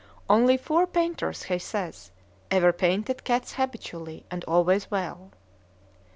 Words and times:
Only 0.27 0.57
four 0.57 0.87
painters, 0.87 1.43
he 1.43 1.59
says, 1.59 2.09
ever 2.49 2.73
painted 2.73 3.23
cats 3.23 3.53
habitually 3.53 4.25
and 4.31 4.43
always 4.45 4.89
well. 4.89 5.29